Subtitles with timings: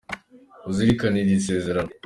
[0.69, 1.91] Uzirikane iri sezerano.